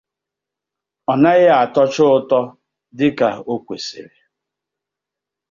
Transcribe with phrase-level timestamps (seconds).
[1.11, 2.39] ọnaghị atọcha ụtọ
[2.97, 4.19] dịka o kwesịrị